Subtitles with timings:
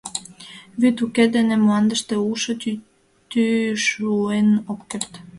[0.81, 3.45] Вӱд уке дене мландыште улшо тӱтӱ
[3.85, 5.11] шулен ок керт.